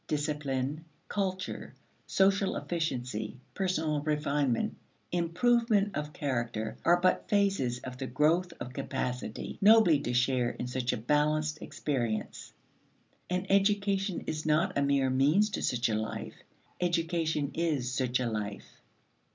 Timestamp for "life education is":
15.93-17.93